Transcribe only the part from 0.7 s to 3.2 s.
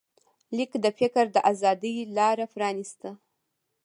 د فکر د ازادۍ لاره پرانسته.